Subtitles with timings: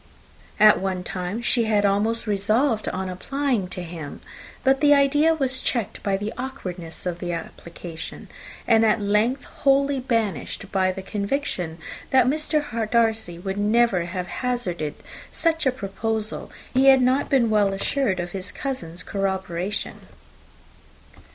[0.59, 4.21] At one time she had almost resolved on applying to him,
[4.63, 8.27] but the idea was checked by the awkwardness of the application,
[8.65, 11.77] and at length wholly banished by the conviction
[12.09, 12.89] that Mr.
[12.89, 14.95] Darcy would never have hazarded
[15.31, 20.01] such a proposal, if he had not been well assured of his cousin's corroboration.